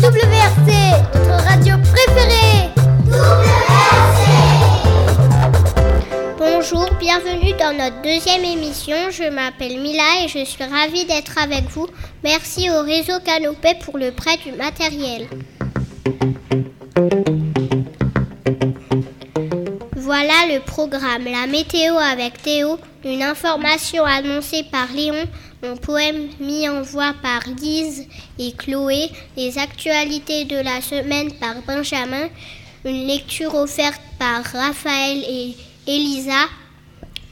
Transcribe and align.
WRC, 0.00 0.70
notre 1.14 1.44
radio 1.44 1.74
préférée. 1.92 2.70
Bonjour, 6.38 6.88
bienvenue 6.98 7.52
dans 7.58 7.76
notre 7.76 8.00
deuxième 8.02 8.44
émission. 8.44 8.96
Je 9.10 9.30
m'appelle 9.30 9.80
Mila 9.80 10.24
et 10.24 10.28
je 10.28 10.44
suis 10.44 10.64
ravie 10.64 11.04
d'être 11.04 11.36
avec 11.42 11.64
vous. 11.70 11.88
Merci 12.22 12.70
au 12.70 12.82
réseau 12.82 13.20
Canopé 13.24 13.74
pour 13.84 13.98
le 13.98 14.12
prêt 14.12 14.38
du 14.44 14.52
matériel. 14.52 15.28
Voilà 19.96 20.46
le 20.48 20.60
programme. 20.60 21.24
La 21.24 21.46
météo 21.46 21.96
avec 21.96 22.42
Théo, 22.42 22.78
une 23.04 23.22
information 23.22 24.04
annoncée 24.04 24.64
par 24.70 24.90
Léon, 24.92 25.24
mon 25.62 25.76
poème 25.76 26.28
mis 26.40 26.68
en 26.68 26.82
voix 26.82 27.14
par 27.22 27.40
Lise 27.60 28.06
et 28.38 28.52
Chloé, 28.52 29.10
les 29.36 29.58
actualités 29.58 30.44
de 30.44 30.56
la 30.56 30.80
semaine 30.80 31.32
par 31.32 31.56
Benjamin, 31.66 32.28
une 32.84 33.06
lecture 33.06 33.54
offerte 33.54 34.00
par 34.18 34.42
Raphaël 34.44 35.24
et 35.28 35.54
Elisa, 35.86 36.48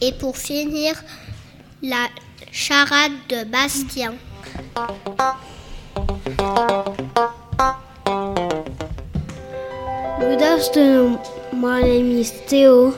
et 0.00 0.12
pour 0.12 0.36
finir, 0.36 0.94
la 1.82 2.08
charade 2.50 3.12
de 3.28 3.44
Bastien. 3.44 4.14
Good 10.18 10.42
afternoon. 10.42 11.18
My 11.52 11.82
name 11.82 12.18
is 12.18 12.32
Theo. 12.46 12.94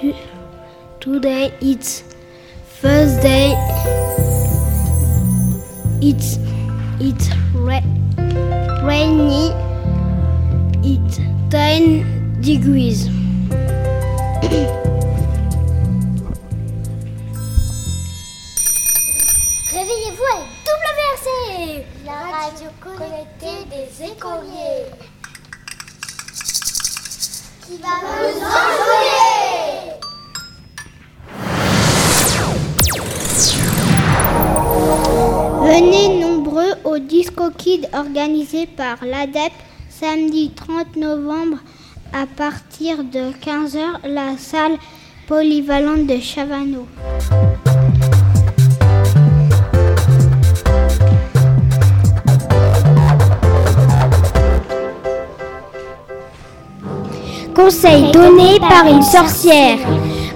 Today 0.00 1.52
it's 1.60 2.00
Thursday. 2.80 3.52
It's 6.00 6.38
it's 6.98 7.28
ra- 7.52 7.84
rainy. 8.82 9.52
It's 10.82 11.18
10 11.50 12.40
degrees. 12.40 13.10
Réveillez-vous 19.70 20.24
avec 20.34 20.48
WRC, 20.66 21.86
la 22.06 22.12
radio 22.12 22.70
connectée 22.80 23.64
des 23.70 24.04
écoliers. 24.06 24.86
Disco 37.60 37.70
Kid 37.70 37.88
organisé 37.94 38.66
par 38.66 39.04
l'ADEP 39.04 39.52
samedi 39.88 40.50
30 40.54 40.96
novembre 40.96 41.58
à 42.12 42.26
partir 42.26 43.04
de 43.04 43.32
15h 43.32 44.08
la 44.08 44.36
salle 44.38 44.76
polyvalente 45.26 46.06
de 46.06 46.18
Chavano. 46.20 46.86
Conseil 57.54 58.10
donné 58.12 58.58
par 58.58 58.86
une 58.86 59.02
sorcière. 59.02 59.78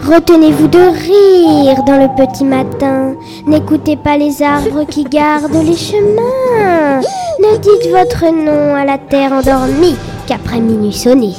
Retenez-vous 0.06 0.69
de 0.69 0.78
rire 0.78 1.83
dans 1.84 1.97
le 1.97 2.08
petit 2.14 2.44
matin. 2.44 3.14
N'écoutez 3.47 3.97
pas 3.97 4.19
les 4.19 4.42
arbres 4.42 4.84
qui 4.84 5.05
gardent 5.05 5.64
les 5.64 5.77
chemins. 5.77 7.00
Ne 7.41 7.56
dites 7.56 7.91
votre 7.91 8.30
nom 8.30 8.75
à 8.75 8.84
la 8.84 8.98
terre 8.98 9.32
endormie 9.32 9.97
qu'après 10.27 10.60
minuit 10.60 10.92
sonné. 10.92 11.32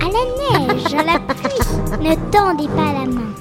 À 0.00 0.04
la 0.04 0.68
neige, 0.68 0.94
à 0.94 1.02
la 1.02 1.18
pluie, 1.18 2.00
ne 2.00 2.14
tendez 2.30 2.68
pas 2.68 2.92
la 2.92 3.10
main. 3.10 3.32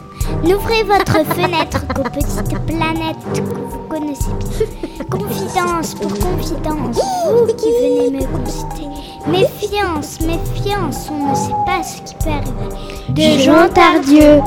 N'ouvrez 0.44 0.84
votre 0.84 1.26
fenêtre 1.36 1.86
qu'aux 1.94 2.10
petites 2.10 2.66
planètes 2.66 3.18
que 3.36 3.42
vous 3.42 3.88
connaissez 3.88 4.32
bien. 4.40 5.06
Confidence 5.12 5.94
pour 5.94 6.12
confidence, 6.12 7.00
vous 7.30 7.54
qui 7.54 7.72
venez 7.82 8.10
me 8.10 8.26
consulter. 8.26 8.88
Méfiance, 9.28 10.20
méfiance, 10.22 11.10
on 11.12 11.30
ne 11.30 11.36
sait 11.36 11.52
pas 11.68 11.84
ce 11.84 12.02
qui 12.02 12.16
peut 12.16 12.32
arriver. 12.32 12.76
De 13.10 13.40
Jean 13.44 13.70
Tardieu. 13.70 14.42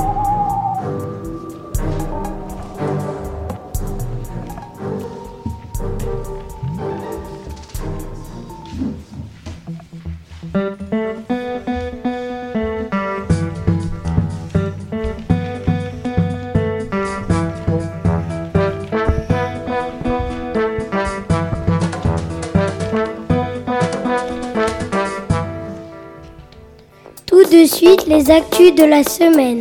Les 28.07 28.29
actus 28.29 28.75
de 28.75 28.83
la 28.83 29.03
semaine. 29.03 29.57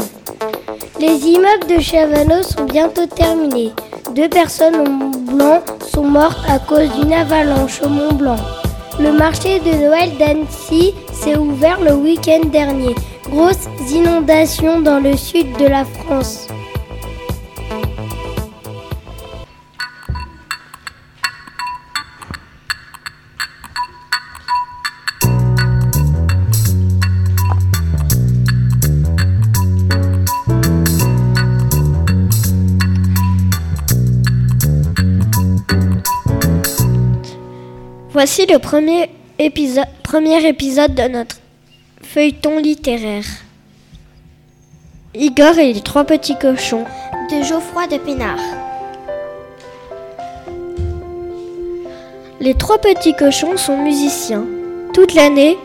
Les 1.01 1.27
immeubles 1.27 1.67
de 1.75 1.81
Chavano 1.81 2.43
sont 2.43 2.67
bientôt 2.67 3.07
terminés. 3.07 3.73
Deux 4.15 4.29
personnes 4.29 4.77
au 4.77 4.91
Mont 4.91 5.11
Blanc 5.33 5.63
sont 5.91 6.05
mortes 6.05 6.45
à 6.47 6.59
cause 6.59 6.91
d'une 6.99 7.15
avalanche 7.15 7.81
au 7.83 7.89
Mont 7.89 8.13
Blanc. 8.13 8.37
Le 9.01 9.11
marché 9.11 9.59
de 9.61 9.71
Noël 9.87 10.11
d'Annecy 10.19 10.93
s'est 11.15 11.39
ouvert 11.39 11.81
le 11.81 11.95
week-end 11.95 12.47
dernier. 12.53 12.95
Grosses 13.31 13.69
inondations 13.91 14.83
dans 14.83 15.01
le 15.01 15.17
sud 15.17 15.57
de 15.57 15.67
la 15.67 15.87
France. 15.87 16.47
Voici 38.27 38.47
le 38.47 38.59
premier 38.59 39.11
épisode, 39.39 40.95
de 40.95 41.09
notre 41.09 41.37
feuilleton 42.01 42.57
littéraire. 42.59 43.27
Igor 45.15 45.59
et 45.59 45.75
les 45.75 45.83
trois 45.83 46.05
petits 46.05 46.39
cochons. 46.39 46.87
De 47.31 47.43
Geoffroy 47.43 47.87
de 47.87 47.99
Pénard. 47.99 48.41
Les 52.41 52.55
trois 52.55 52.79
petits 52.79 53.15
cochons 53.15 53.59
sont 53.59 53.77
musiciens. 53.77 54.47
Toute 54.95 55.13
l'année, 55.13 55.59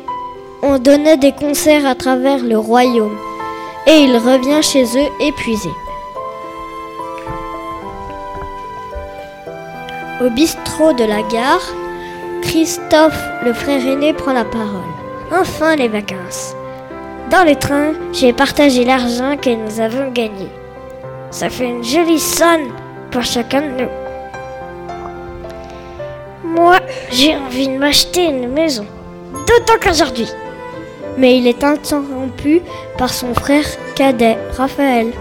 on 0.62 0.80
donnait 0.80 1.16
des 1.16 1.32
concerts 1.32 1.86
à 1.86 1.96
travers 1.96 2.44
le 2.44 2.58
royaume. 2.58 3.18
Et 3.88 4.00
il 4.02 4.18
revient 4.18 4.62
chez 4.62 4.84
eux 4.84 5.10
épuisé. 5.22 5.70
Au 10.22 10.30
bistrot 10.30 10.92
de 10.92 11.06
la 11.06 11.22
gare, 11.22 11.74
Christophe, 12.42 13.20
le 13.46 13.54
frère 13.54 13.86
aîné, 13.86 14.14
prend 14.14 14.34
la 14.34 14.46
parole. 14.46 14.90
Enfin 15.32 15.76
les 15.76 15.88
vacances. 15.88 16.56
Dans 17.30 17.48
le 17.48 17.56
train, 17.56 17.94
j'ai 18.12 18.34
partagé 18.34 18.84
l'argent 18.86 19.38
que 19.38 19.50
nous 19.50 19.80
avons 19.80 20.12
gagné. 20.12 20.48
Ça 21.32 21.50
fait 21.50 21.70
une 21.70 21.84
jolie 21.84 22.20
somme 22.20 22.74
pour 23.12 23.24
chacun 23.24 23.62
de 23.62 23.84
nous. 23.84 23.90
Moi, 26.44 26.80
j'ai 27.12 27.36
envie 27.36 27.68
de 27.68 27.78
m'acheter 27.78 28.26
une 28.26 28.50
maison. 28.50 28.86
D'autant 29.34 29.80
qu'aujourd'hui. 29.82 30.28
Mais 31.18 31.38
il 31.38 31.48
est 31.48 31.64
interrompu 31.64 32.62
par 32.98 33.14
son 33.14 33.34
frère 33.34 33.66
cadet, 33.96 34.38
Raphaël. 34.58 35.12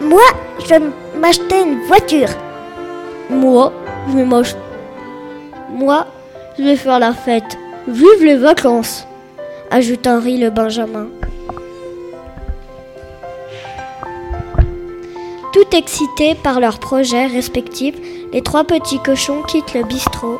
Moi, 0.00 0.22
je 0.60 0.66
vais 0.66 0.80
m'acheter 1.18 1.62
une 1.62 1.82
voiture. 1.86 2.28
Moi, 3.30 3.72
je 4.08 4.16
vais 4.16 4.24
Moi, 5.72 6.06
je 6.58 6.64
vais 6.64 6.76
faire 6.76 6.98
la 6.98 7.12
fête. 7.12 7.58
Vive 7.88 8.24
les 8.24 8.36
vacances 8.36 9.06
ajoute 9.72 10.06
Henri 10.06 10.36
le 10.36 10.50
Benjamin. 10.50 11.06
Tout 15.54 15.76
excités 15.76 16.34
par 16.34 16.60
leurs 16.60 16.78
projets 16.78 17.26
respectifs, 17.26 17.96
les 18.32 18.42
trois 18.42 18.64
petits 18.64 18.98
cochons 18.98 19.42
quittent 19.42 19.72
le 19.72 19.84
bistrot. 19.84 20.38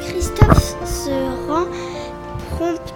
Christophe 0.00 0.86
se 0.86 1.48
rend, 1.48 1.66
Christophe 2.56 2.95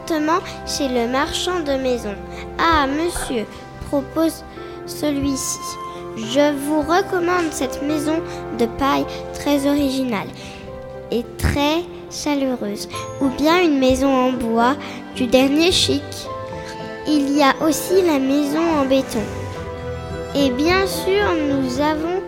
chez 0.67 0.89
le 0.89 1.07
marchand 1.07 1.61
de 1.61 1.73
maison. 1.81 2.15
Ah, 2.59 2.87
monsieur, 2.89 3.47
propose 3.89 4.45
celui-ci. 4.87 5.59
Je 6.17 6.53
vous 6.53 6.81
recommande 6.81 7.53
cette 7.53 7.81
maison 7.83 8.17
de 8.59 8.67
paille 8.67 9.07
très 9.35 9.69
originale 9.69 10.27
et 11.13 11.25
très 11.39 11.85
chaleureuse, 12.11 12.89
ou 13.21 13.29
bien 13.29 13.63
une 13.63 13.79
maison 13.79 14.13
en 14.13 14.33
bois 14.33 14.75
du 15.15 15.29
dernier 15.29 15.71
chic. 15.71 16.03
Il 17.07 17.37
y 17.37 17.43
a 17.43 17.55
aussi 17.65 18.03
la 18.05 18.19
maison 18.19 18.63
en 18.81 18.87
béton. 18.87 19.23
Et 20.35 20.51
bien 20.51 20.87
sûr, 20.89 21.25
nous 21.49 21.81
avons 21.81 22.21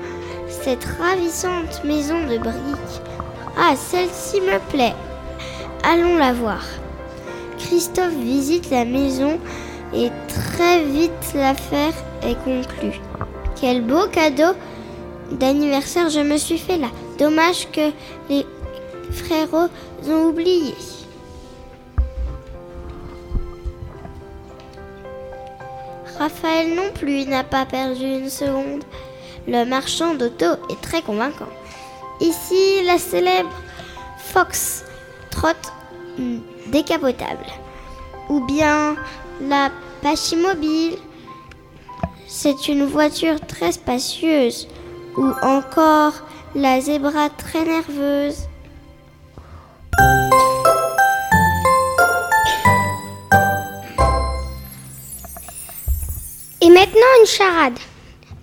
cette 0.48 0.84
ravissante 1.00 1.82
maison 1.84 2.20
de 2.28 2.38
briques. 2.38 3.02
Ah, 3.58 3.74
celle-ci 3.74 4.40
me 4.40 4.58
plaît. 4.70 4.94
Allons 5.82 6.16
la 6.16 6.32
voir. 6.32 6.62
Christophe 7.72 8.12
visite 8.12 8.68
la 8.70 8.84
maison 8.84 9.40
et 9.94 10.10
très 10.28 10.84
vite 10.84 11.32
l'affaire 11.34 11.94
est 12.22 12.34
conclue. 12.44 13.00
Quel 13.58 13.80
beau 13.80 14.06
cadeau 14.08 14.52
d'anniversaire 15.30 16.10
je 16.10 16.20
me 16.20 16.36
suis 16.36 16.58
fait 16.58 16.76
là. 16.76 16.88
Dommage 17.18 17.70
que 17.72 17.90
les 18.28 18.44
frérots 19.10 19.70
ont 20.06 20.24
oublié. 20.26 20.74
Raphaël 26.18 26.74
non 26.74 26.92
plus 26.94 27.24
n'a 27.24 27.42
pas 27.42 27.64
perdu 27.64 28.04
une 28.04 28.28
seconde. 28.28 28.84
Le 29.48 29.64
marchand 29.64 30.14
d'auto 30.14 30.44
est 30.68 30.80
très 30.82 31.00
convaincant. 31.00 31.48
Ici, 32.20 32.84
la 32.84 32.98
célèbre 32.98 33.48
Fox 34.18 34.84
trotte 35.30 35.72
décapotable. 36.66 37.46
Ou 38.28 38.40
bien 38.40 38.96
la 39.40 39.70
Pachimobile. 40.02 40.98
C'est 42.26 42.68
une 42.68 42.86
voiture 42.86 43.40
très 43.40 43.72
spacieuse. 43.72 44.68
Ou 45.16 45.32
encore 45.42 46.14
la 46.54 46.80
Zebra 46.80 47.30
très 47.30 47.64
nerveuse. 47.64 48.48
Et 56.60 56.68
maintenant 56.68 57.12
une 57.20 57.26
charade. 57.26 57.78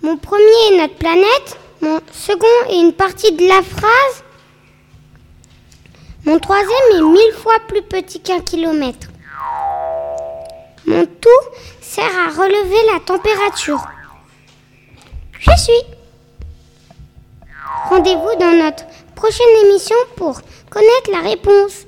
Mon 0.01 0.17
premier 0.17 0.41
est 0.71 0.77
notre 0.77 0.95
planète, 0.95 1.57
mon 1.81 1.99
second 2.11 2.47
est 2.69 2.79
une 2.79 2.93
partie 2.93 3.33
de 3.33 3.47
la 3.47 3.61
phrase, 3.61 4.23
mon 6.25 6.39
troisième 6.39 6.69
est 6.95 7.01
mille 7.01 7.33
fois 7.33 7.59
plus 7.67 7.81
petit 7.81 8.21
qu'un 8.21 8.39
kilomètre. 8.39 9.08
Mon 10.89 11.05
tout 11.05 11.29
sert 11.81 12.03
à 12.03 12.29
relever 12.31 12.91
la 12.91 12.99
température. 13.01 13.87
Je 15.39 15.51
suis. 15.55 15.83
Rendez-vous 17.89 18.35
dans 18.39 18.57
notre 18.57 18.85
prochaine 19.13 19.65
émission 19.65 19.95
pour 20.15 20.41
connaître 20.71 21.11
la 21.11 21.19
réponse. 21.19 21.85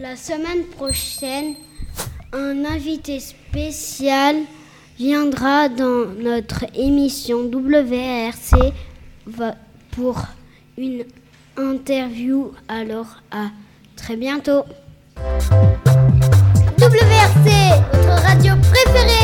La 0.00 0.14
semaine 0.14 0.66
prochaine, 0.76 1.56
un 2.32 2.64
invité 2.64 3.18
spécial 3.18 4.36
viendra 4.96 5.68
dans 5.68 6.06
notre 6.16 6.64
émission 6.76 7.50
WRC 7.50 8.72
pour 9.90 10.16
une 10.78 11.04
interview. 11.56 12.52
Alors 12.68 13.20
à 13.30 13.50
très 13.96 14.16
bientôt. 14.16 14.64
WRC, 16.78 17.50
votre 17.92 18.22
radio 18.22 18.54
préférée. 18.70 19.17